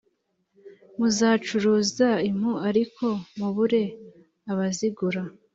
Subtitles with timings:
[0.97, 3.05] muzacuruza impu ariko
[3.37, 3.83] mubure
[4.51, 5.21] ubazigura!»